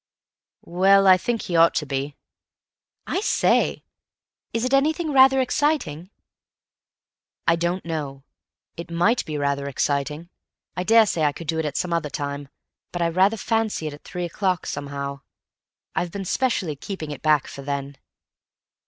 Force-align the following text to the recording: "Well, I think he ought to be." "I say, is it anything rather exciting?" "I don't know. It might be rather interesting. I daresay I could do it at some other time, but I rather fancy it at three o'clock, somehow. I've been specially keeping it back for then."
"Well, 0.63 1.05
I 1.05 1.15
think 1.15 1.43
he 1.43 1.55
ought 1.55 1.75
to 1.75 1.85
be." 1.85 2.15
"I 3.05 3.19
say, 3.21 3.83
is 4.51 4.65
it 4.65 4.73
anything 4.73 5.11
rather 5.13 5.39
exciting?" 5.39 6.09
"I 7.47 7.55
don't 7.55 7.85
know. 7.85 8.23
It 8.75 8.89
might 8.89 9.23
be 9.25 9.37
rather 9.37 9.67
interesting. 9.67 10.29
I 10.75 10.81
daresay 10.83 11.21
I 11.21 11.33
could 11.33 11.45
do 11.45 11.59
it 11.59 11.65
at 11.65 11.77
some 11.77 11.93
other 11.93 12.09
time, 12.09 12.49
but 12.91 13.03
I 13.03 13.09
rather 13.09 13.37
fancy 13.37 13.85
it 13.85 13.93
at 13.93 14.03
three 14.03 14.25
o'clock, 14.25 14.65
somehow. 14.65 15.21
I've 15.93 16.09
been 16.11 16.25
specially 16.25 16.75
keeping 16.75 17.11
it 17.11 17.21
back 17.21 17.45
for 17.45 17.61
then." 17.61 17.95